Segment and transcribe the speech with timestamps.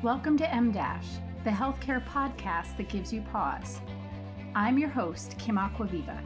[0.00, 1.08] Welcome to M Dash,
[1.42, 3.80] the healthcare podcast that gives you pause.
[4.54, 6.22] I'm your host, Kim Acquaviva.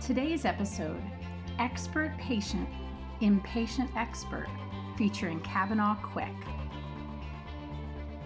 [0.00, 1.00] Today's episode
[1.60, 2.68] Expert Patient,
[3.20, 4.48] Impatient Expert,
[4.98, 6.34] featuring Cavanaugh Quick.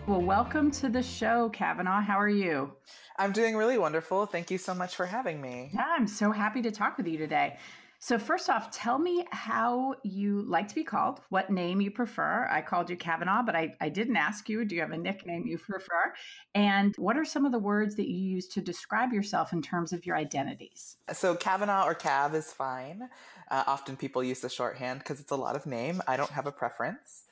[0.06, 2.00] Well, welcome to the show, Cavanaugh.
[2.00, 2.72] How are you?
[3.18, 4.24] I'm doing really wonderful.
[4.24, 5.68] Thank you so much for having me.
[5.74, 7.58] Yeah, I'm so happy to talk with you today.
[8.06, 12.46] So, first off, tell me how you like to be called, what name you prefer.
[12.48, 14.64] I called you Cavanaugh, but I, I didn't ask you.
[14.64, 16.14] Do you have a nickname you prefer?
[16.54, 19.92] And what are some of the words that you use to describe yourself in terms
[19.92, 20.98] of your identities?
[21.12, 23.08] So, Cavanaugh or Cav is fine.
[23.50, 26.00] Uh, often people use the shorthand because it's a lot of name.
[26.06, 27.24] I don't have a preference.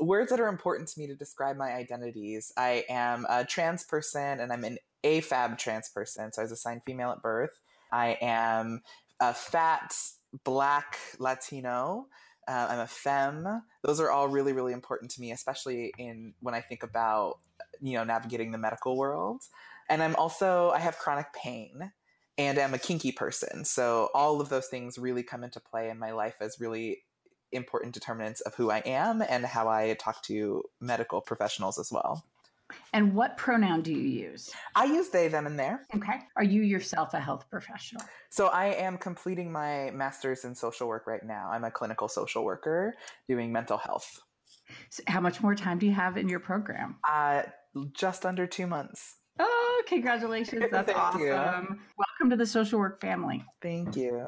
[0.00, 4.40] Words that are important to me to describe my identities I am a trans person
[4.40, 6.32] and I'm an AFAB trans person.
[6.32, 7.60] So, I was assigned female at birth.
[7.92, 8.80] I am
[9.20, 9.94] a fat
[10.44, 12.06] black Latino.
[12.48, 13.62] Uh, I'm a femme.
[13.82, 17.38] Those are all really, really important to me, especially in when I think about
[17.80, 19.42] you know navigating the medical world.
[19.88, 21.92] And I'm also I have chronic pain,
[22.38, 23.64] and I'm a kinky person.
[23.64, 27.02] So all of those things really come into play in my life as really
[27.52, 32.24] important determinants of who I am and how I talk to medical professionals as well.
[32.94, 34.50] And what pronoun do you use?
[34.74, 35.86] I use they, them, and their.
[35.96, 36.20] Okay.
[36.36, 38.02] Are you yourself a health professional?
[38.28, 41.48] So I am completing my master's in social work right now.
[41.50, 42.94] I'm a clinical social worker
[43.28, 44.20] doing mental health.
[44.90, 46.96] So how much more time do you have in your program?
[47.08, 47.44] Uh,
[47.94, 49.16] just under two months.
[49.38, 50.64] Oh, congratulations.
[50.70, 51.20] That's awesome.
[51.20, 51.28] You.
[51.28, 53.42] Welcome to the social work family.
[53.62, 54.26] Thank you.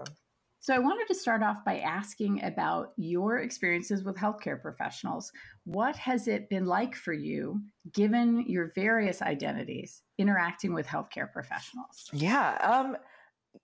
[0.64, 5.30] So, I wanted to start off by asking about your experiences with healthcare professionals.
[5.64, 7.60] What has it been like for you,
[7.92, 12.08] given your various identities, interacting with healthcare professionals?
[12.14, 12.96] Yeah, um,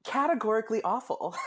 [0.04, 1.34] categorically awful.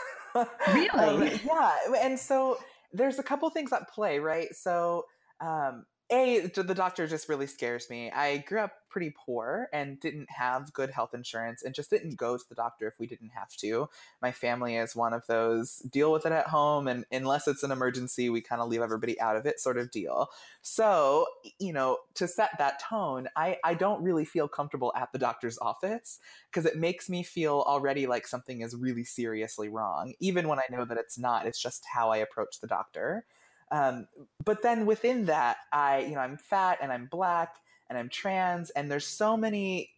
[0.72, 0.88] Really?
[0.90, 1.76] um, yeah.
[2.00, 2.58] And so,
[2.92, 4.52] there's a couple things at play, right?
[4.52, 5.04] So,
[5.40, 8.10] um, a the doctor just really scares me.
[8.10, 12.36] I grew up pretty poor and didn't have good health insurance and just didn't go
[12.36, 13.88] to the doctor if we didn't have to.
[14.22, 17.72] My family is one of those deal with it at home and unless it's an
[17.72, 20.28] emergency we kind of leave everybody out of it sort of deal.
[20.62, 21.26] So
[21.58, 25.58] you know to set that tone i i don't really feel comfortable at the doctor's
[25.58, 26.18] office
[26.50, 30.64] because it makes me feel already like something is really seriously wrong even when i
[30.70, 33.24] know that it's not it's just how i approach the doctor
[33.70, 34.06] um,
[34.44, 37.56] but then within that, I, you know, I'm fat and I'm black
[37.88, 39.90] and I'm trans, and there's so many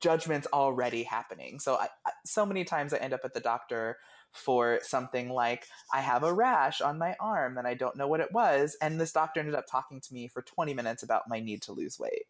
[0.00, 1.60] judgments already happening.
[1.60, 1.88] So, I,
[2.24, 3.98] so many times I end up at the doctor
[4.32, 8.20] for something like I have a rash on my arm and I don't know what
[8.20, 11.40] it was, and this doctor ended up talking to me for 20 minutes about my
[11.40, 12.24] need to lose weight.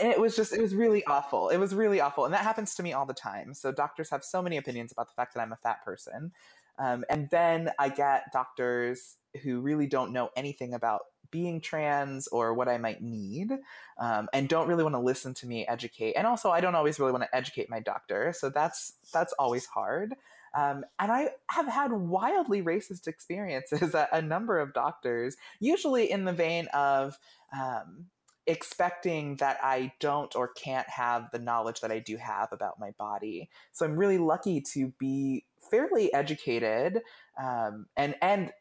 [0.00, 1.48] And it was just, it was really awful.
[1.48, 2.24] It was really awful.
[2.24, 3.54] And that happens to me all the time.
[3.54, 6.32] So, doctors have so many opinions about the fact that I'm a fat person.
[6.78, 12.54] Um, and then I get doctors who really don't know anything about being trans or
[12.54, 13.50] what I might need,
[13.98, 16.14] um, and don't really want to listen to me educate.
[16.14, 19.66] And also, I don't always really want to educate my doctor, so that's that's always
[19.66, 20.14] hard.
[20.56, 26.24] Um, and I have had wildly racist experiences at a number of doctors, usually in
[26.24, 27.18] the vein of
[27.52, 28.06] um,
[28.46, 32.90] expecting that I don't or can't have the knowledge that I do have about my
[32.98, 33.48] body.
[33.72, 37.00] So I'm really lucky to be fairly educated
[37.42, 38.52] um, and and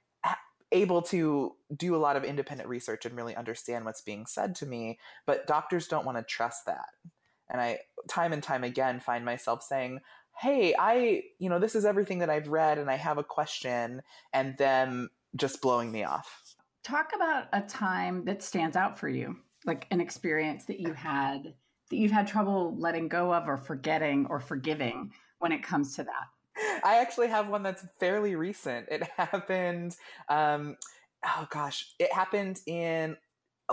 [0.71, 4.65] able to do a lot of independent research and really understand what's being said to
[4.65, 6.87] me but doctors don't want to trust that.
[7.49, 9.99] And i time and time again find myself saying
[10.39, 14.01] hey i you know this is everything that i've read and i have a question
[14.33, 16.55] and them just blowing me off.
[16.83, 21.53] Talk about a time that stands out for you like an experience that you had
[21.89, 26.03] that you've had trouble letting go of or forgetting or forgiving when it comes to
[26.03, 26.27] that
[26.83, 28.87] I actually have one that's fairly recent.
[28.89, 29.95] It happened,
[30.29, 30.77] um,
[31.25, 33.17] oh gosh, it happened in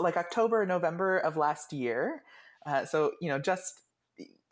[0.01, 2.23] like October, November of last year.
[2.67, 3.81] Uh, so, you know, just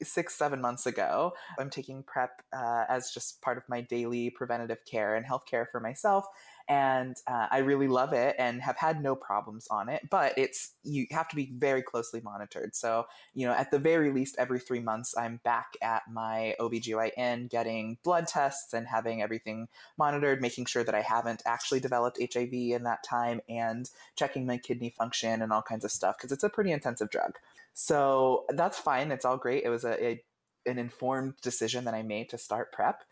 [0.02, 1.32] six, seven months ago.
[1.58, 5.80] I'm taking PrEP uh, as just part of my daily preventative care and healthcare for
[5.80, 6.26] myself
[6.68, 10.08] and uh, I really love it and have had no problems on it.
[10.10, 12.74] But it's you have to be very closely monitored.
[12.74, 17.50] So you know, at the very least, every three months, I'm back at my OBGYN
[17.50, 22.52] getting blood tests and having everything monitored, making sure that I haven't actually developed HIV
[22.52, 26.44] in that time, and checking my kidney function and all kinds of stuff because it's
[26.44, 27.36] a pretty intensive drug.
[27.74, 29.12] So that's fine.
[29.12, 29.64] It's all great.
[29.64, 30.22] It was a, a
[30.66, 33.02] an informed decision that I made to start PrEP.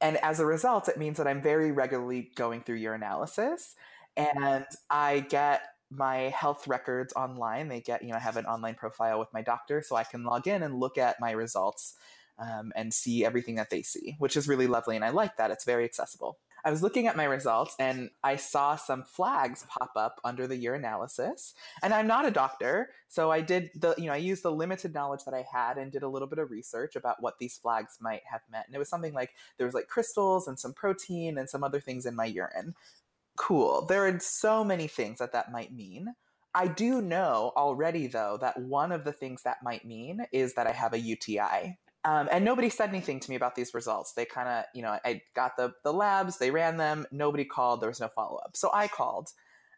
[0.00, 3.74] And as a result, it means that I'm very regularly going through urinalysis
[4.16, 7.68] and I get my health records online.
[7.68, 10.24] They get, you know, I have an online profile with my doctor so I can
[10.24, 11.94] log in and look at my results
[12.38, 14.96] um, and see everything that they see, which is really lovely.
[14.96, 15.50] And I like that.
[15.50, 16.38] It's very accessible.
[16.66, 20.62] I was looking at my results and I saw some flags pop up under the
[20.64, 21.54] urinalysis.
[21.80, 24.92] And I'm not a doctor, so I did the, you know, I used the limited
[24.92, 27.98] knowledge that I had and did a little bit of research about what these flags
[28.00, 28.66] might have meant.
[28.66, 31.78] And it was something like there was like crystals and some protein and some other
[31.78, 32.74] things in my urine.
[33.36, 33.86] Cool.
[33.86, 36.16] There are so many things that that might mean.
[36.52, 40.66] I do know already, though, that one of the things that might mean is that
[40.66, 41.78] I have a UTI.
[42.06, 44.12] Um, and nobody said anything to me about these results.
[44.12, 47.04] They kind of, you know, I got the the labs, they ran them.
[47.10, 47.80] Nobody called.
[47.80, 48.56] There was no follow up.
[48.56, 49.30] So I called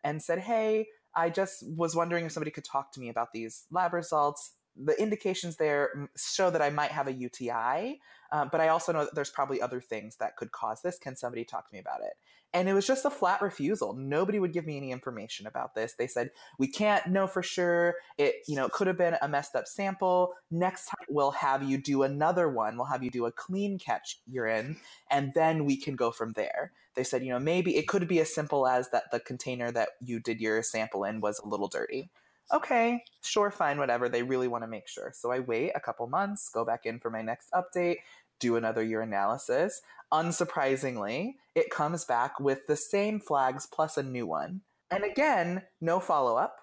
[0.05, 3.65] and said, "Hey, I just was wondering if somebody could talk to me about these
[3.71, 4.53] lab results.
[4.83, 9.05] The indications there show that I might have a UTI, uh, but I also know
[9.05, 10.99] that there's probably other things that could cause this.
[10.99, 12.15] Can somebody talk to me about it?"
[12.55, 13.93] And it was just a flat refusal.
[13.93, 15.95] Nobody would give me any information about this.
[15.95, 17.97] They said, we can't know for sure.
[18.17, 20.33] It, you know, could have been a messed up sample.
[20.51, 22.77] Next time we'll have you do another one.
[22.77, 24.79] We'll have you do a clean catch urine,
[25.11, 26.73] and then we can go from there.
[26.95, 29.91] They said, you know, maybe it could be as simple as that the container that
[30.01, 32.11] you did your sample in was a little dirty.
[32.53, 34.09] Okay, sure, fine, whatever.
[34.09, 35.12] They really want to make sure.
[35.15, 37.97] So I wait a couple months, go back in for my next update,
[38.41, 39.73] do another year urinalysis.
[40.12, 44.62] Unsurprisingly, it comes back with the same flags plus a new one.
[44.91, 46.56] And again, no follow up.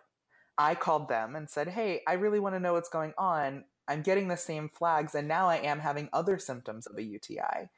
[0.58, 3.66] I called them and said, Hey, I really want to know what's going on.
[3.88, 7.70] I'm getting the same flags, and now I am having other symptoms of a UTI.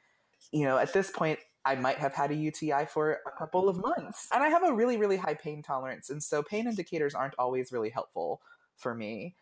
[0.52, 3.76] You know, at this point, I might have had a UTI for a couple of
[3.78, 4.28] months.
[4.32, 6.08] And I have a really, really high pain tolerance.
[6.08, 8.40] And so pain indicators aren't always really helpful
[8.76, 9.34] for me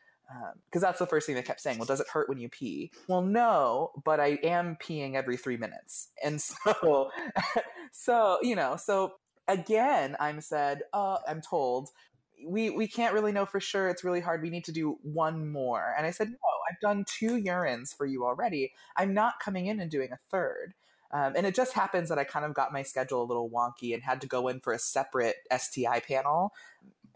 [0.71, 1.79] because um, that's the first thing they kept saying.
[1.79, 2.91] Well, does it hurt when you pee?
[3.09, 7.11] Well, no, but I am peeing every three minutes, and so,
[7.93, 9.15] so you know, so
[9.49, 11.91] again, I'm said, uh, I'm told
[12.45, 13.89] we we can't really know for sure.
[13.89, 14.43] It's really hard.
[14.43, 16.37] We need to do one more, and I said, no,
[16.69, 18.73] I've done two urines for you already.
[18.97, 20.75] I'm not coming in and doing a third.
[21.13, 23.95] Um, and it just happens that I kind of got my schedule a little wonky
[23.95, 26.53] and had to go in for a separate STI panel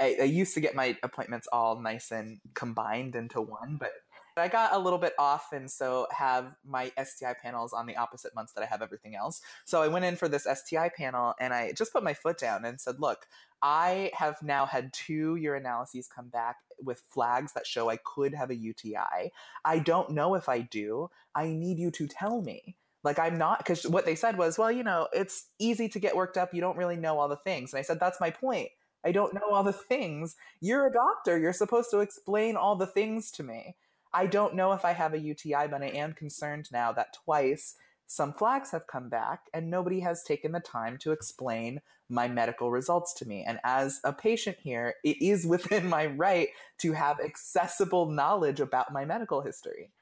[0.00, 3.92] I, I used to get my appointments all nice and combined into one, but
[4.37, 8.34] I got a little bit off and so have my STI panels on the opposite
[8.34, 9.42] months that I have everything else.
[9.66, 12.64] So I went in for this STI panel and I just put my foot down
[12.64, 13.26] and said, look,
[13.60, 18.48] I have now had two urinalyses come back with flags that show I could have
[18.48, 19.32] a UTI.
[19.64, 21.10] I don't know if I do.
[21.34, 22.76] I need you to tell me.
[23.02, 26.17] Like I'm not because what they said was, well, you know, it's easy to get
[26.17, 26.52] worked up.
[26.52, 27.73] You don't really know all the things.
[27.73, 28.69] And I said, that's my point.
[29.05, 30.37] I don't know all the things.
[30.61, 31.38] You're a doctor.
[31.38, 33.76] You're supposed to explain all the things to me.
[34.12, 37.76] I don't know if I have a UTI, but I am concerned now that twice
[38.06, 42.70] some flags have come back and nobody has taken the time to explain my medical
[42.70, 43.44] results to me.
[43.46, 46.49] And as a patient here, it is within my right
[46.79, 49.93] to have accessible knowledge about my medical history.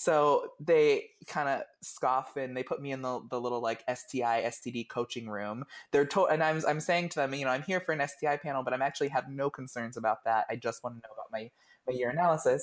[0.00, 4.44] So they kind of scoff and they put me in the, the little like STI
[4.46, 5.62] STD coaching room.
[5.92, 8.38] They're to- and I'm I'm saying to them, you know, I'm here for an STI
[8.38, 10.46] panel, but I'm actually have no concerns about that.
[10.48, 11.50] I just want to know about my
[11.86, 12.62] my urinalysis.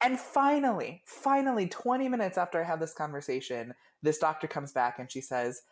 [0.00, 5.08] And finally, finally, 20 minutes after I have this conversation, this doctor comes back and
[5.10, 5.62] she says,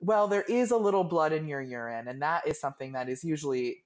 [0.00, 3.24] "Well, there is a little blood in your urine, and that is something that is
[3.24, 3.84] usually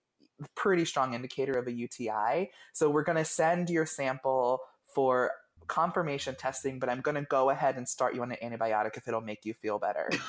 [0.54, 2.50] pretty strong indicator of a UTI.
[2.74, 4.60] So we're going to send your sample
[4.94, 5.32] for
[5.66, 9.08] confirmation testing, but I'm going to go ahead and start you on an antibiotic if
[9.08, 10.10] it'll make you feel better.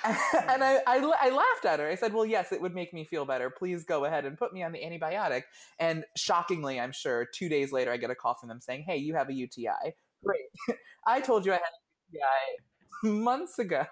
[0.04, 1.88] and I, I, I, laughed at her.
[1.88, 3.50] I said, Well, yes, it would make me feel better.
[3.50, 5.42] Please go ahead and put me on the antibiotic.
[5.78, 8.96] And shockingly, I'm sure, two days later, I get a call from them saying, Hey,
[8.96, 9.94] you have a UTI.
[10.24, 10.78] Great.
[11.06, 13.84] I told you I had a UTI months ago.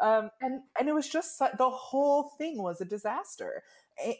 [0.00, 3.62] Um, and, and it was just the whole thing was a disaster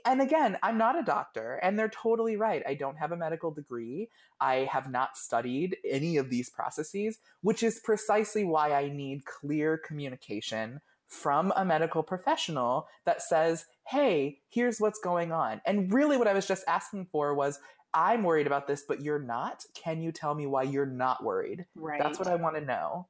[0.05, 2.63] and again, I'm not a doctor, and they're totally right.
[2.67, 4.09] I don't have a medical degree.
[4.41, 9.79] I have not studied any of these processes, which is precisely why I need clear
[9.79, 15.61] communication from a medical professional that says, hey, here's what's going on.
[15.67, 17.59] And really, what I was just asking for was,
[17.93, 19.65] I'm worried about this, but you're not.
[19.75, 21.67] Can you tell me why you're not worried?
[21.75, 22.01] Right.
[22.01, 23.09] That's what I want to know.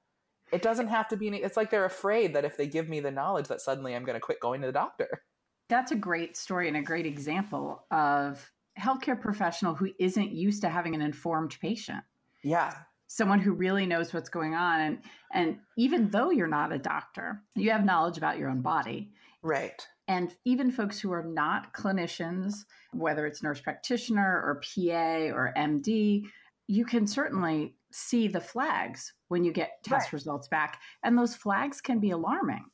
[0.50, 3.00] It doesn't have to be, any, it's like they're afraid that if they give me
[3.00, 5.22] the knowledge, that suddenly I'm going to quit going to the doctor.
[5.70, 10.68] That's a great story and a great example of healthcare professional who isn't used to
[10.68, 12.02] having an informed patient.
[12.42, 12.74] Yeah.
[13.06, 14.80] Someone who really knows what's going on.
[14.80, 14.98] And,
[15.32, 19.12] and even though you're not a doctor, you have knowledge about your own body.
[19.42, 19.86] Right.
[20.08, 26.24] And even folks who are not clinicians, whether it's nurse practitioner or PA or MD,
[26.66, 30.12] you can certainly see the flags when you get test right.
[30.12, 30.80] results back.
[31.04, 32.64] And those flags can be alarming.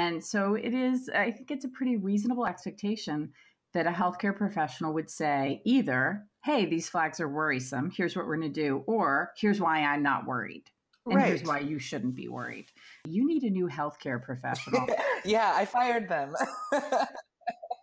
[0.00, 3.32] And so it is, I think it's a pretty reasonable expectation
[3.74, 8.38] that a healthcare professional would say either, hey, these flags are worrisome, here's what we're
[8.38, 10.64] going to do, or here's why I'm not worried.
[11.04, 11.26] And right.
[11.26, 12.66] here's why you shouldn't be worried.
[13.06, 14.88] You need a new healthcare professional.
[15.26, 16.34] yeah, I fired them.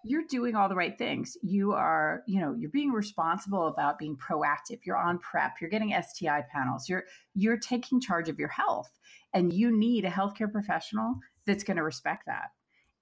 [0.04, 1.38] you're doing all the right things.
[1.44, 4.80] You are, you know, you're being responsible about being proactive.
[4.86, 5.62] You're on PrEP.
[5.62, 6.90] You're getting STI panels.
[6.90, 7.04] You're
[7.36, 8.90] you're taking charge of your health,
[9.34, 11.16] and you need a healthcare professional
[11.48, 12.51] that's going to respect that.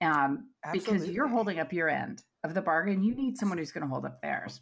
[0.01, 3.03] Um, because you're holding up your end of the bargain.
[3.03, 4.61] You need someone who's going to hold up theirs.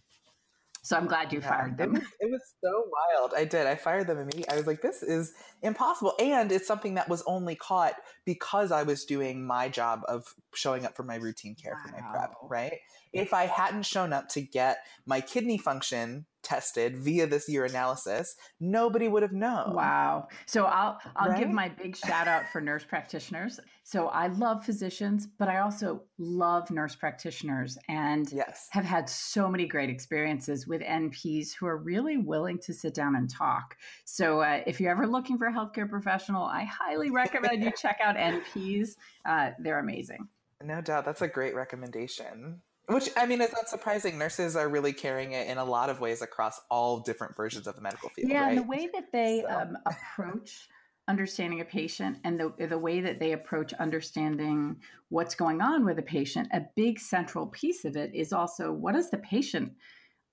[0.83, 1.95] So I'm glad you yeah, fired them.
[1.95, 3.33] It was, it was, so wild.
[3.37, 3.67] I did.
[3.67, 4.49] I fired them immediately.
[4.49, 6.13] I was like, this is impossible.
[6.19, 7.93] And it's something that was only caught
[8.25, 11.79] because I was doing my job of showing up for my routine care wow.
[11.85, 12.73] for my PrEP, right?
[13.13, 18.27] If I hadn't shown up to get my kidney function tested via this urinalysis,
[18.59, 19.73] nobody would have known.
[19.73, 20.27] Wow.
[20.45, 21.39] So I'll I'll right?
[21.39, 23.59] give my big shout out for nurse practitioners.
[23.83, 28.67] So I love physicians, but I also love nurse practitioners and yes.
[28.71, 33.15] have had so many great experiences with NPs who are really willing to sit down
[33.15, 33.75] and talk.
[34.05, 37.99] So uh, if you're ever looking for a healthcare professional, I highly recommend you check
[38.03, 38.91] out NPs.
[39.25, 40.27] Uh, they're amazing.
[40.61, 41.05] No doubt.
[41.05, 42.61] That's a great recommendation.
[42.87, 44.17] Which I mean, it's not surprising.
[44.17, 47.75] Nurses are really carrying it in a lot of ways across all different versions of
[47.75, 48.29] the medical field.
[48.29, 48.49] Yeah, right?
[48.49, 49.57] and the way that they so.
[49.57, 50.67] um, approach
[51.07, 54.75] understanding a patient and the the way that they approach understanding
[55.09, 58.95] what's going on with a patient, a big central piece of it is also what
[58.95, 59.71] does the patient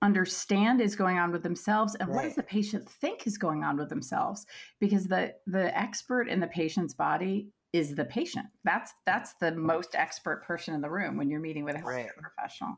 [0.02, 2.16] understand is going on with themselves and right.
[2.16, 4.46] what does the patient think is going on with themselves
[4.80, 8.46] because the the expert in the patient's body is the patient.
[8.64, 11.84] That's that's the most expert person in the room when you're meeting with a healthcare
[11.84, 12.08] right.
[12.20, 12.76] professional.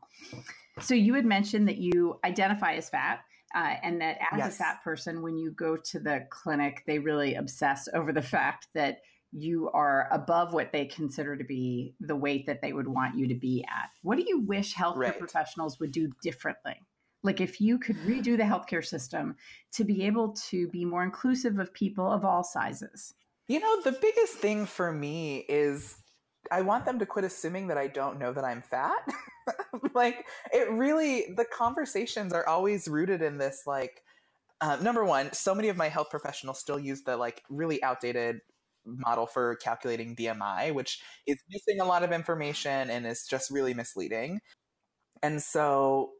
[0.81, 3.21] So you had mentioned that you identify as fat,
[3.55, 4.55] uh, and that as yes.
[4.55, 8.67] a fat person, when you go to the clinic, they really obsess over the fact
[8.73, 8.99] that
[9.31, 13.27] you are above what they consider to be the weight that they would want you
[13.27, 13.89] to be at.
[14.03, 15.19] What do you wish healthcare right.
[15.19, 16.79] professionals would do differently?
[17.23, 19.35] Like if you could redo the healthcare system
[19.73, 23.15] to be able to be more inclusive of people of all sizes.
[23.47, 25.95] You know, the biggest thing for me is
[26.51, 29.07] I want them to quit assuming that I don't know that I'm fat.
[29.93, 34.01] like, it really, the conversations are always rooted in this, like,
[34.61, 38.39] uh, number one, so many of my health professionals still use the like really outdated
[38.85, 43.73] model for calculating BMI, which is missing a lot of information and is just really
[43.73, 44.39] misleading.
[45.21, 46.11] And so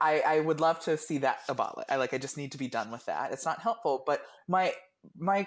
[0.00, 1.90] I, I would love to see that abolished.
[1.90, 3.32] I like I just need to be done with that.
[3.32, 4.02] It's not helpful.
[4.06, 4.72] But my
[5.16, 5.46] my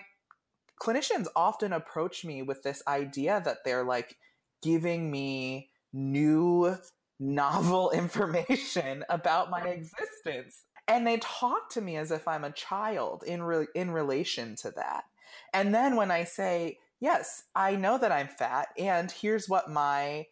[0.82, 4.18] clinicians often approach me with this idea that they're like
[4.62, 6.78] giving me new
[7.20, 13.24] novel information about my existence and they talk to me as if I'm a child
[13.24, 15.04] in re- in relation to that.
[15.54, 20.28] And then when I say, "Yes, I know that I'm fat and here's what my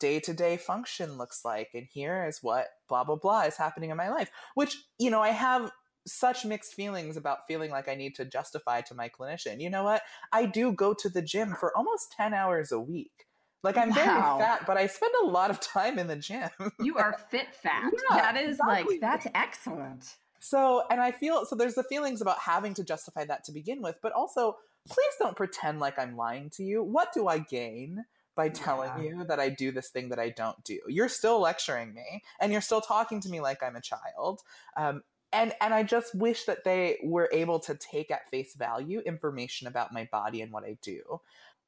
[0.00, 4.08] day-to-day function looks like and here is what blah blah blah is happening in my
[4.10, 5.70] life," which, you know, I have
[6.06, 9.60] such mixed feelings about feeling like I need to justify to my clinician.
[9.60, 10.02] You know what?
[10.32, 13.26] I do go to the gym for almost 10 hours a week.
[13.62, 13.94] Like I'm wow.
[13.94, 16.48] very fat, but I spend a lot of time in the gym.
[16.80, 17.92] you are fit fat.
[18.10, 18.94] Yeah, that is exactly.
[18.94, 20.16] like that's excellent.
[20.40, 23.82] So, and I feel so there's the feelings about having to justify that to begin
[23.82, 24.56] with, but also
[24.88, 26.82] please don't pretend like I'm lying to you.
[26.82, 28.04] What do I gain?
[28.36, 29.02] by telling yeah.
[29.02, 30.78] you that I do this thing that I don't do.
[30.88, 34.40] You're still lecturing me and you're still talking to me like I'm a child.
[34.76, 39.00] Um, and and I just wish that they were able to take at face value
[39.00, 41.20] information about my body and what I do.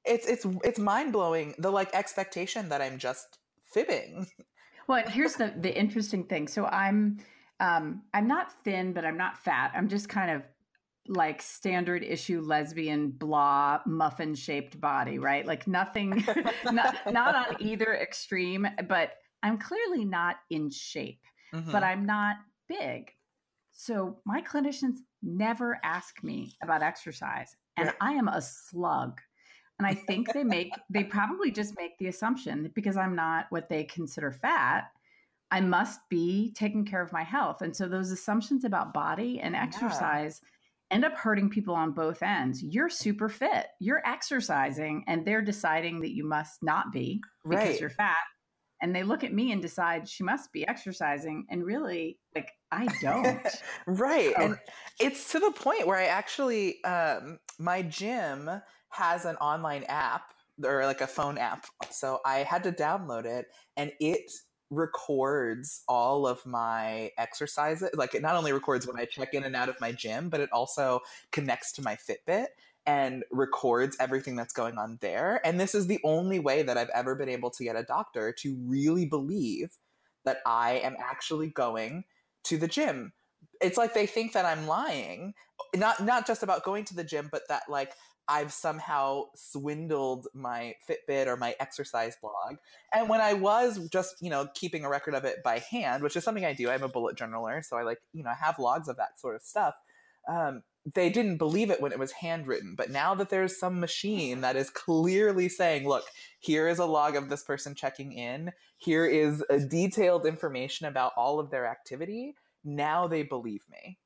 [0.05, 4.27] It's it's it's mind blowing the like expectation that I'm just fibbing.
[4.89, 6.49] Well, here's the the interesting thing.
[6.49, 7.19] So I'm
[7.61, 9.73] um I'm not thin, but I'm not fat.
[9.77, 10.43] I'm just kind of
[11.09, 15.47] like standard issue lesbian blah muffin shaped body, right?
[15.47, 16.25] Like nothing
[16.65, 21.23] not not on either extreme, but I'm clearly not in shape.
[21.55, 21.71] Mm-hmm.
[21.71, 22.37] But I'm not
[22.69, 23.13] big.
[23.83, 29.21] So my clinicians never ask me about exercise, and I am a slug.
[29.81, 33.47] And I think they make, they probably just make the assumption that because I'm not
[33.51, 34.85] what they consider fat,
[35.51, 37.61] I must be taking care of my health.
[37.61, 40.95] And so those assumptions about body and exercise yeah.
[40.95, 42.63] end up hurting people on both ends.
[42.63, 47.81] You're super fit, you're exercising, and they're deciding that you must not be because right.
[47.81, 48.15] you're fat
[48.83, 52.87] and they look at me and decide she must be exercising and really like i
[53.01, 53.47] don't
[53.87, 54.59] right and
[55.01, 58.51] it's to the point where i actually um, my gym
[58.89, 63.47] has an online app or like a phone app so i had to download it
[63.77, 64.31] and it
[64.71, 69.55] records all of my exercises like it not only records when i check in and
[69.55, 71.01] out of my gym but it also
[71.31, 72.47] connects to my Fitbit
[72.87, 75.41] and records everything that's going on there.
[75.45, 78.33] And this is the only way that I've ever been able to get a doctor
[78.39, 79.77] to really believe
[80.25, 82.05] that I am actually going
[82.45, 83.13] to the gym.
[83.61, 85.35] it's like they think that I'm lying.
[85.75, 87.93] Not not just about going to the gym, but that like
[88.29, 92.57] I've somehow swindled my Fitbit or my exercise blog.
[92.95, 96.17] And when I was just, you know, keeping a record of it by hand, which
[96.17, 98.89] is something I do, I'm a bullet journaler, so I like, you know, have logs
[98.89, 99.75] of that sort of stuff.
[100.29, 100.63] Um,
[100.95, 102.75] they didn't believe it when it was handwritten.
[102.77, 106.05] But now that there's some machine that is clearly saying, look,
[106.41, 111.13] here is a log of this person checking in, here is a detailed information about
[111.17, 112.35] all of their activity,
[112.65, 113.99] now they believe me.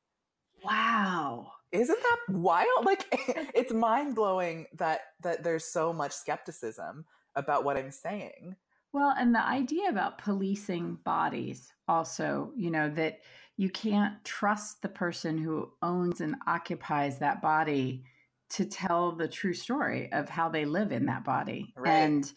[0.64, 1.52] Wow.
[1.72, 2.84] Isn't that wild?
[2.84, 3.06] Like
[3.54, 7.04] it's mind-blowing that that there's so much skepticism
[7.34, 8.56] about what I'm saying.
[8.92, 13.20] Well, and the idea about policing bodies also, you know, that
[13.56, 18.04] you can't trust the person who owns and occupies that body
[18.50, 21.72] to tell the true story of how they live in that body.
[21.76, 21.90] Right.
[21.90, 22.32] And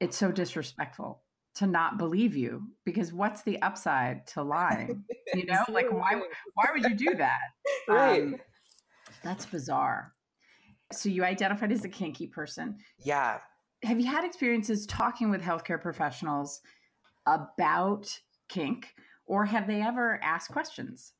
[0.00, 1.22] it's so disrespectful
[1.56, 5.04] to not believe you because what's the upside to lying?
[5.34, 6.20] You know, like why
[6.54, 7.38] why would you do that?
[7.88, 8.22] Right.
[8.22, 8.36] Um,
[9.22, 10.12] that's bizarre.
[10.92, 12.78] So you identified as a kinky person.
[12.98, 13.38] Yeah.
[13.82, 16.60] Have you had experiences talking with healthcare professionals
[17.26, 18.08] about
[18.48, 18.94] kink
[19.26, 21.12] or have they ever asked questions?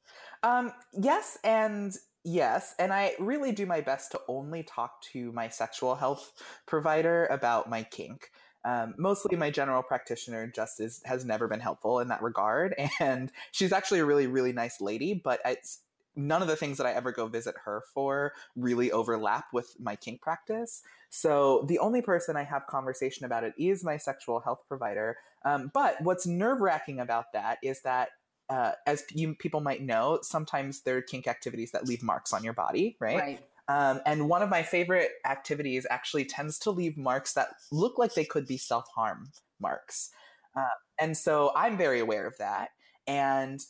[0.42, 2.74] Um, yes and yes.
[2.78, 6.32] And I really do my best to only talk to my sexual health
[6.66, 8.30] provider about my kink.
[8.66, 12.74] Um, mostly my general practitioner just is, has never been helpful in that regard.
[13.00, 15.80] And she's actually a really, really nice lady, but it's
[16.16, 19.96] none of the things that I ever go visit her for really overlap with my
[19.96, 20.82] kink practice.
[21.10, 25.16] So the only person I have conversation about it is my sexual health provider.
[25.44, 28.10] Um, but what's nerve wracking about that is that.
[28.50, 32.44] Uh, as you people might know, sometimes there are kink activities that leave marks on
[32.44, 33.18] your body, right?
[33.18, 33.40] Right.
[33.68, 38.14] Um, and one of my favorite activities actually tends to leave marks that look like
[38.14, 39.30] they could be self harm
[39.60, 40.10] marks.
[40.56, 40.68] Uh,
[41.00, 42.70] and so I'm very aware of that.
[43.06, 43.60] And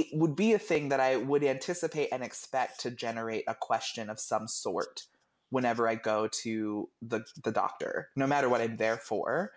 [0.00, 4.10] it would be a thing that I would anticipate and expect to generate a question
[4.10, 5.04] of some sort
[5.50, 9.52] whenever I go to the, the doctor, no matter what I'm there for.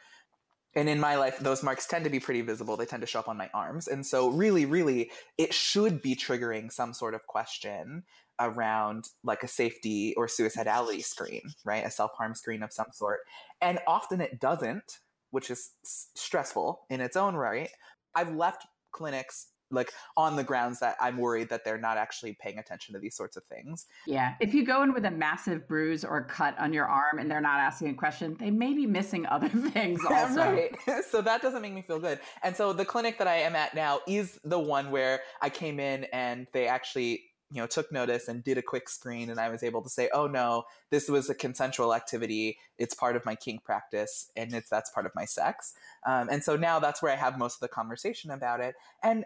[0.74, 2.78] And in my life, those marks tend to be pretty visible.
[2.78, 3.90] They tend to show up on my arms.
[3.90, 8.04] And so, really, really, it should be triggering some sort of question
[8.40, 11.86] around like a safety or suicidality screen, right?
[11.86, 13.20] A self harm screen of some sort.
[13.60, 15.00] And often it doesn't,
[15.30, 17.70] which is stressful in its own right.
[18.16, 22.60] I've left clinics like on the grounds that I'm worried that they're not actually paying
[22.60, 23.86] attention to these sorts of things.
[24.06, 24.36] Yeah.
[24.40, 27.42] If you go in with a massive bruise or cut on your arm and they're
[27.42, 30.52] not asking a question, they may be missing other things also.
[30.52, 30.76] right.
[31.10, 32.20] So that doesn't make me feel good.
[32.44, 35.80] And so the clinic that I am at now is the one where I came
[35.80, 39.50] in and they actually you know took notice and did a quick screen and i
[39.50, 43.36] was able to say oh no this was a consensual activity it's part of my
[43.36, 45.74] kink practice and it's that's part of my sex
[46.08, 49.26] um, and so now that's where i have most of the conversation about it and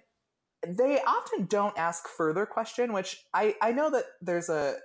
[0.69, 4.75] they often don't ask further question which i i know that there's a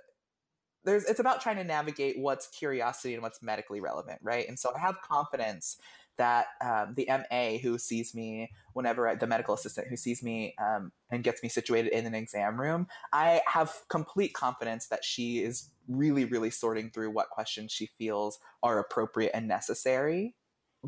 [0.83, 4.71] there's it's about trying to navigate what's curiosity and what's medically relevant right and so
[4.75, 5.77] i have confidence
[6.17, 10.53] that um, the MA who sees me whenever I, the medical assistant who sees me
[10.61, 15.39] um, and gets me situated in an exam room, I have complete confidence that she
[15.39, 20.35] is really, really sorting through what questions she feels are appropriate and necessary.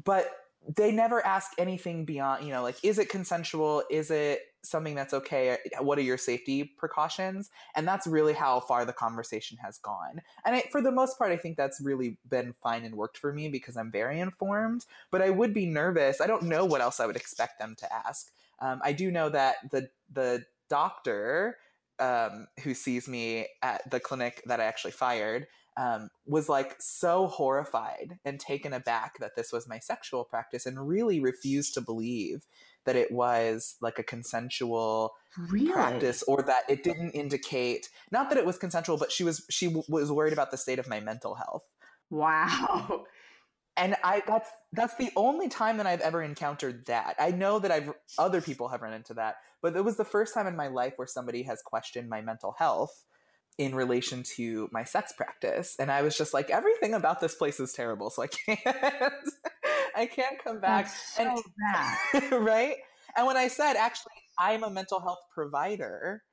[0.04, 0.30] But
[0.78, 3.84] they never ask anything beyond, you know, like, is it consensual?
[3.90, 5.58] Is it something that's okay?
[5.80, 7.52] What are your safety precautions?
[7.76, 10.22] And that's really how far the conversation has gone.
[10.46, 13.34] And I, for the most part, I think that's really been fine and worked for
[13.34, 14.86] me because I'm very informed.
[15.12, 16.22] But I would be nervous.
[16.22, 18.32] I don't know what else I would expect them to ask.
[18.60, 21.58] Um, I do know that the the doctor
[22.00, 25.48] um, who sees me at the clinic that I actually fired
[25.78, 30.88] um, was like so horrified and taken aback that this was my sexual practice and
[30.88, 32.46] really refused to believe
[32.86, 35.14] that it was like a consensual
[35.50, 35.72] really?
[35.72, 39.68] practice or that it didn't indicate not that it was consensual but she was she
[39.68, 41.64] w- was worried about the state of my mental health.
[42.10, 43.06] Wow.
[43.76, 47.16] And i that's that's the only time that i've ever encountered that.
[47.18, 50.36] I know that i've other people have run into that but it was the first
[50.36, 53.04] time in my life where somebody has questioned my mental health
[53.58, 55.76] in relation to my sex practice.
[55.80, 58.60] And i was just like everything about this place is terrible so i can't
[59.96, 61.40] i can't come back so and
[62.12, 62.32] bad.
[62.32, 62.76] right
[63.16, 66.24] and when i said actually i'm a mental health provider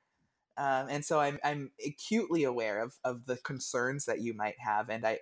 [0.57, 4.89] um, and so I'm, I'm acutely aware of, of the concerns that you might have
[4.89, 5.19] and i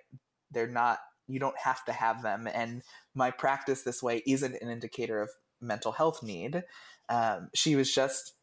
[0.50, 0.98] they're not
[1.28, 2.82] you don't have to have them and
[3.14, 6.64] my practice this way isn't an indicator of mental health need
[7.08, 8.34] um, she was just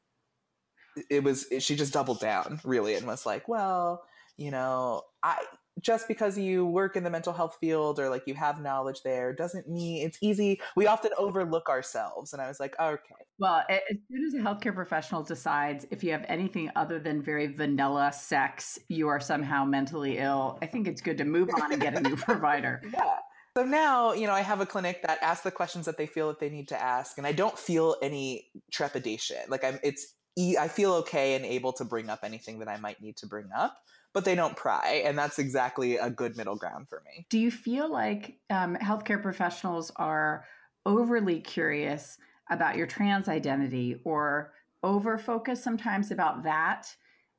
[1.10, 4.03] it was she just doubled down really and was like well
[4.38, 5.38] you know i
[5.81, 9.33] just because you work in the mental health field or like you have knowledge there
[9.33, 10.59] doesn't mean it's easy.
[10.75, 12.33] We often overlook ourselves.
[12.33, 13.15] And I was like, oh, okay.
[13.39, 17.47] Well, as soon as a healthcare professional decides if you have anything other than very
[17.47, 21.81] vanilla sex, you are somehow mentally ill, I think it's good to move on and
[21.81, 22.81] get a new provider.
[22.91, 23.17] yeah.
[23.55, 26.27] So now, you know, I have a clinic that asks the questions that they feel
[26.27, 29.37] that they need to ask, and I don't feel any trepidation.
[29.47, 33.02] Like I'm, it's, I feel okay and able to bring up anything that I might
[33.02, 33.78] need to bring up
[34.17, 35.04] but they don't pry.
[35.06, 37.28] And that's exactly a good middle ground for me.
[37.30, 40.45] Do you feel like um, healthcare professionals are
[40.88, 42.17] overly curious
[42.50, 46.88] about your trans identity or over focus sometimes about that?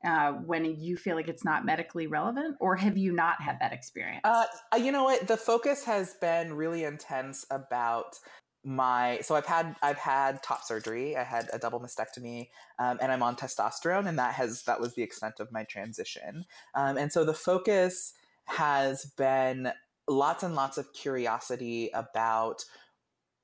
[0.05, 3.73] Uh, when you feel like it's not medically relevant, or have you not had that
[3.73, 4.21] experience?
[4.23, 4.45] Uh,
[4.77, 5.27] you know what?
[5.27, 8.17] The focus has been really intense about
[8.63, 11.15] my so i've had i've had top surgery.
[11.15, 14.95] I had a double mastectomy um, and i'm on testosterone and that has that was
[14.95, 16.45] the extent of my transition.
[16.75, 18.13] Um, and so the focus
[18.45, 19.71] has been
[20.07, 22.65] lots and lots of curiosity about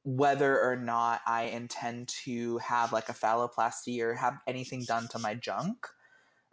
[0.03, 5.19] whether or not i intend to have like a phalloplasty or have anything done to
[5.19, 5.87] my junk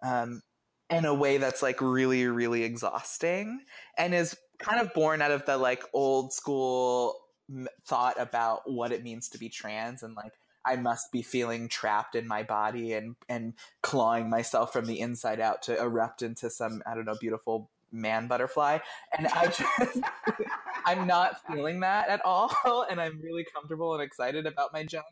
[0.02, 0.42] um,
[0.88, 3.60] in a way that's like really really exhausting
[3.98, 7.21] and is kind of born out of the like old school
[7.84, 10.32] thought about what it means to be trans and like
[10.64, 15.40] I must be feeling trapped in my body and and clawing myself from the inside
[15.40, 18.78] out to erupt into some I don't know beautiful man butterfly.
[19.16, 19.98] And I just
[20.84, 25.06] I'm not feeling that at all and I'm really comfortable and excited about my junk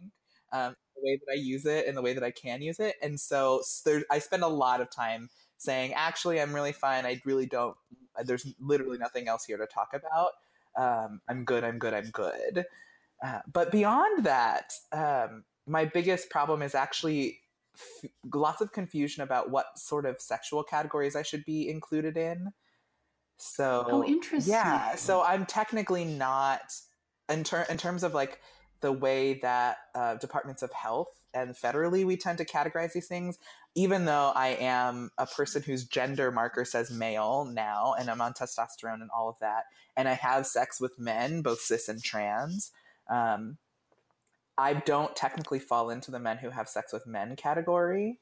[0.52, 2.96] um, the way that I use it and the way that I can use it.
[3.02, 7.06] And so there, I spend a lot of time saying actually I'm really fine.
[7.06, 7.76] I really don't
[8.24, 10.32] there's literally nothing else here to talk about
[10.76, 12.64] um, I'm good, I'm good, I'm good.
[13.24, 17.40] Uh, but beyond that, um, my biggest problem is actually
[17.76, 22.52] f- lots of confusion about what sort of sexual categories I should be included in.
[23.36, 24.52] So, oh, interesting.
[24.52, 26.72] Yeah, so I'm technically not
[27.28, 28.38] in, ter- in terms of like
[28.80, 33.38] the way that uh, departments of health and federally we tend to categorize these things
[33.74, 38.32] even though i am a person whose gender marker says male now and i'm on
[38.32, 39.64] testosterone and all of that
[39.96, 42.72] and i have sex with men both cis and trans
[43.10, 43.58] um,
[44.58, 48.18] i don't technically fall into the men who have sex with men category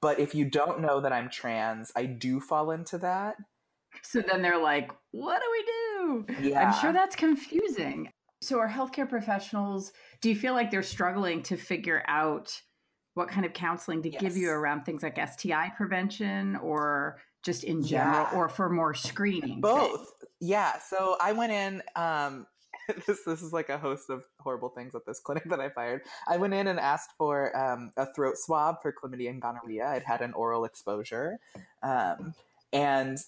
[0.00, 3.36] but if you don't know that i'm trans i do fall into that.
[4.02, 6.50] So then they're like what do we do?
[6.50, 6.60] Yeah.
[6.68, 8.10] i'm sure that's confusing
[8.46, 12.60] so, are healthcare professionals, do you feel like they're struggling to figure out
[13.14, 14.20] what kind of counseling to yes.
[14.20, 18.38] give you around things like STI prevention or just in general yeah.
[18.38, 19.60] or for more screening?
[19.60, 20.12] Both.
[20.40, 20.78] Yeah.
[20.78, 21.82] So, I went in.
[21.96, 22.46] Um,
[23.06, 26.02] this this is like a host of horrible things at this clinic that I fired.
[26.28, 29.86] I went in and asked for um, a throat swab for chlamydia and gonorrhea.
[29.86, 31.38] I'd had an oral exposure,
[31.82, 32.34] um,
[32.72, 33.18] and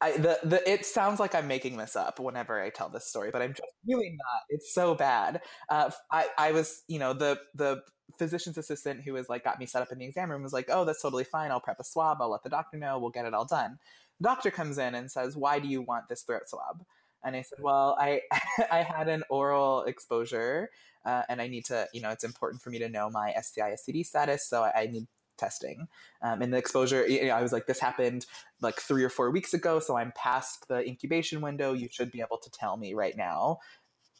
[0.00, 3.30] I, the, the it sounds like I'm making this up whenever I tell this story,
[3.30, 4.42] but I'm just really not.
[4.50, 5.40] It's so bad.
[5.70, 7.82] Uh, I I was you know the the
[8.18, 10.66] physician's assistant who was like got me set up in the exam room was like,
[10.70, 11.50] oh that's totally fine.
[11.50, 12.18] I'll prep a swab.
[12.20, 12.98] I'll let the doctor know.
[12.98, 13.78] We'll get it all done.
[14.20, 16.84] The doctor comes in and says, why do you want this throat swab?
[17.24, 18.20] And I said, well, I
[18.70, 20.70] I had an oral exposure.
[21.06, 23.76] Uh, and I need to, you know, it's important for me to know my STI
[23.76, 25.06] STD status, so I, I need
[25.36, 25.88] testing.
[26.22, 28.26] Um, and the exposure, you know, I was like, this happened
[28.60, 31.72] like three or four weeks ago, so I'm past the incubation window.
[31.72, 33.58] You should be able to tell me right now.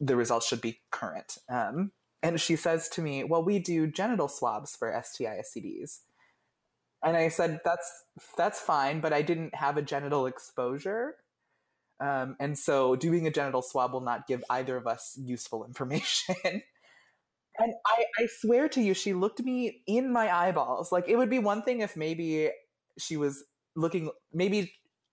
[0.01, 1.39] The results should be current.
[1.49, 6.01] Um, and she says to me, well, we do genital swabs for STI STDs.
[7.05, 8.05] And I said, that's
[8.37, 11.17] that's fine, but I didn't have a genital exposure.
[12.01, 16.63] Um, and so doing a genital swab will not give either of us useful information.
[17.59, 20.92] And I, I swear to you, she looked me in my eyeballs.
[20.92, 22.51] Like it would be one thing if maybe
[22.99, 24.73] she was looking, maybe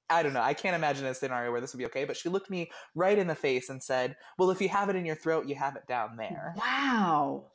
[0.10, 0.42] I don't know.
[0.42, 3.18] I can't imagine a scenario where this would be okay, but she looked me right
[3.18, 5.76] in the face and said, "Well, if you have it in your throat, you have
[5.76, 7.46] it down there." Wow.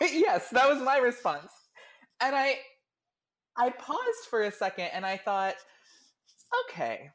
[0.00, 1.52] yes, that was my response.
[2.20, 2.58] And I
[3.56, 5.54] I paused for a second and I thought,
[6.64, 7.10] "Okay.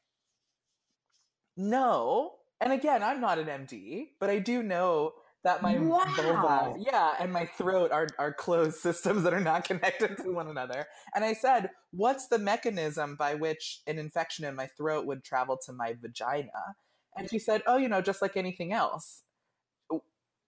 [1.57, 5.13] No." And again, I'm not an MD, but I do know
[5.47, 6.03] that my wow.
[6.17, 10.49] vulva, yeah, and my throat are, are closed systems that are not connected to one
[10.49, 10.85] another.
[11.15, 15.57] And I said, what's the mechanism by which an infection in my throat would travel
[15.65, 16.75] to my vagina?
[17.15, 19.23] And she said, oh, you know, just like anything else.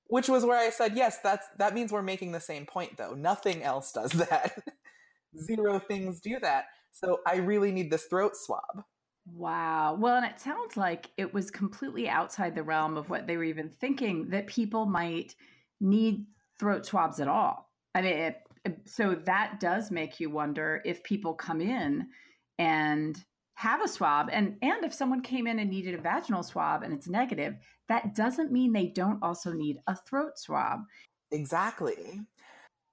[0.08, 3.14] Which was where I said, yes, that's that means we're making the same point though.
[3.14, 4.62] Nothing else does that.
[5.40, 6.66] Zero things do that.
[6.92, 8.84] So I really need this throat swab.
[9.26, 9.96] Wow.
[10.00, 13.44] Well, and it sounds like it was completely outside the realm of what they were
[13.44, 15.36] even thinking that people might
[15.80, 16.26] need
[16.60, 17.72] throat swabs at all.
[17.96, 18.36] I mean, it,
[18.86, 22.08] so that does make you wonder if people come in
[22.58, 23.24] and
[23.56, 26.94] have a swab and and if someone came in and needed a vaginal swab and
[26.94, 27.56] it's negative
[27.90, 30.80] that doesn't mean they don't also need a throat swab
[31.32, 32.22] exactly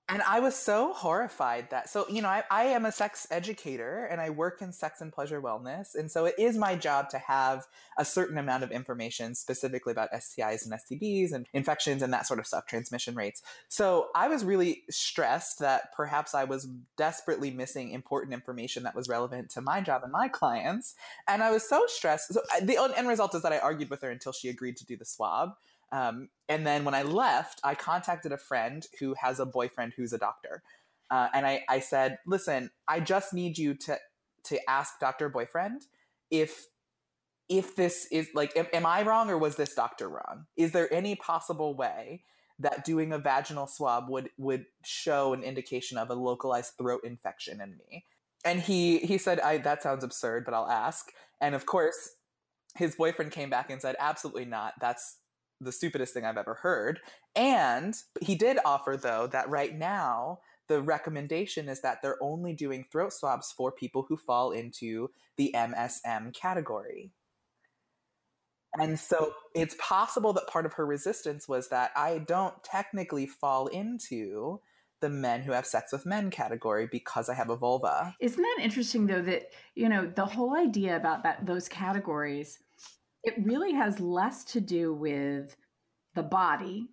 [0.09, 4.05] and I was so horrified that, so, you know, I, I am a sex educator
[4.05, 5.97] and I work in sex and pleasure wellness.
[5.97, 7.67] And so it is my job to have
[7.99, 12.39] a certain amount of information specifically about STIs and STDs and infections and that sort
[12.39, 13.43] of stuff, transmission rates.
[13.67, 19.09] So I was really stressed that perhaps I was desperately missing important information that was
[19.09, 20.95] relevant to my job and my clients.
[21.27, 22.33] And I was so stressed.
[22.33, 24.87] So uh, the end result is that I argued with her until she agreed to
[24.87, 25.57] do the swab.
[25.93, 30.13] Um, and then when I left, I contacted a friend who has a boyfriend who's
[30.13, 30.63] a doctor.
[31.11, 33.99] Uh, and I, I said, listen, I just need you to
[34.45, 35.29] to ask Dr.
[35.29, 35.83] Boyfriend
[36.31, 36.67] if
[37.49, 40.47] if this is like am, am I wrong or was this doctor wrong?
[40.57, 42.23] Is there any possible way
[42.59, 47.61] that doing a vaginal swab would would show an indication of a localized throat infection
[47.61, 48.05] in me?
[48.45, 51.11] And he he said, I that sounds absurd, but I'll ask.
[51.41, 52.11] And of course,
[52.77, 54.75] his boyfriend came back and said, absolutely not.
[54.81, 55.19] That's
[55.61, 57.01] the stupidest thing I've ever heard.
[57.35, 62.85] And he did offer, though, that right now the recommendation is that they're only doing
[62.91, 67.13] throat swabs for people who fall into the MSM category.
[68.79, 73.69] And so it's possible that part of her resistance was that I don't technically fall
[73.69, 74.61] into
[75.01, 78.15] the men who have sex with men category because I have a vulva.
[78.21, 82.59] Isn't that interesting though that you know the whole idea about that those categories
[83.27, 85.57] it really has less to do with
[86.15, 86.87] the body,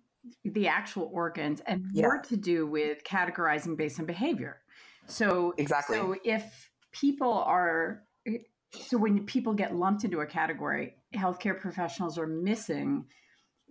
[0.44, 2.28] the actual organs, and more yeah.
[2.28, 4.58] to do with categorizing based on behavior.
[5.06, 5.96] So exactly.
[5.96, 8.02] So if people are
[8.72, 13.04] so when people get lumped into a category, healthcare professionals are missing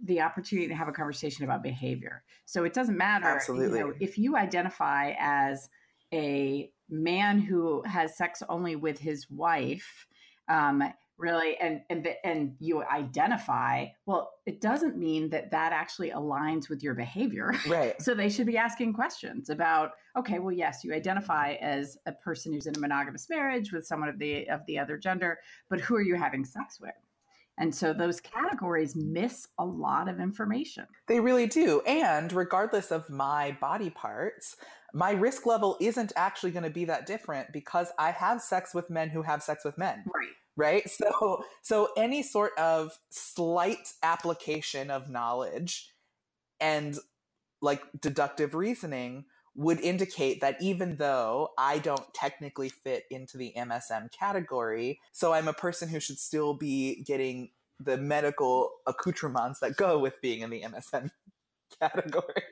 [0.06, 2.24] the opportunity to have a conversation about behavior.
[2.46, 3.80] So it doesn't matter Absolutely.
[3.80, 5.70] You know, if you identify as
[6.14, 10.08] a man who has sex only with his wife,
[10.48, 10.84] um,
[11.18, 16.82] really and and and you identify well it doesn't mean that that actually aligns with
[16.82, 21.54] your behavior right so they should be asking questions about okay well yes you identify
[21.62, 24.98] as a person who's in a monogamous marriage with someone of the of the other
[24.98, 25.38] gender
[25.70, 26.94] but who are you having sex with
[27.60, 30.88] and so those categories miss a lot of information.
[31.08, 31.82] They really do.
[31.82, 34.56] And regardless of my body parts,
[34.92, 38.90] my risk level isn't actually going to be that different because I have sex with
[38.90, 40.04] men who have sex with men.
[40.12, 45.90] Right right so so any sort of slight application of knowledge
[46.60, 46.98] and
[47.62, 54.12] like deductive reasoning would indicate that even though I don't technically fit into the MSM
[54.12, 60.00] category, so I'm a person who should still be getting the medical accoutrements that go
[60.00, 61.12] with being in the MSM
[61.80, 62.44] category.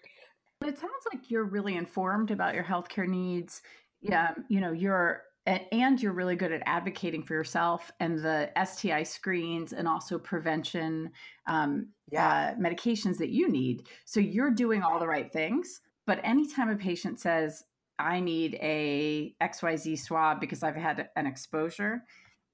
[0.64, 3.62] It sounds like you're really informed about your healthcare needs.
[4.02, 9.04] Yeah, you know, you're and you're really good at advocating for yourself and the STI
[9.04, 11.12] screens and also prevention
[11.48, 12.54] um, yeah.
[12.56, 13.88] uh, medications that you need.
[14.06, 15.82] So you're doing all the right things.
[16.06, 17.64] But anytime a patient says,
[17.98, 22.04] I need a XYZ swab because I've had an exposure,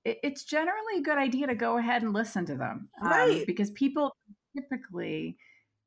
[0.06, 2.90] it, it's generally a good idea to go ahead and listen to them.
[3.02, 3.48] Um, right.
[3.48, 4.16] Because people
[4.56, 5.38] typically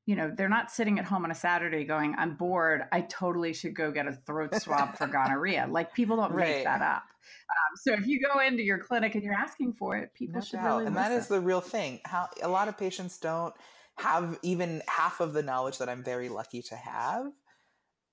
[0.07, 2.83] you know, they're not sitting at home on a Saturday going, I'm bored.
[2.91, 5.69] I totally should go get a throat swab for gonorrhea.
[5.71, 6.49] Like people don't right.
[6.49, 7.03] make that up.
[7.03, 10.41] Um, so if you go into your clinic and you're asking for it, people no
[10.41, 10.65] should doubt.
[10.65, 10.87] really.
[10.87, 11.11] And listen.
[11.11, 12.01] that is the real thing.
[12.05, 13.55] How a lot of patients don't
[13.99, 17.27] have even half of the knowledge that I'm very lucky to have.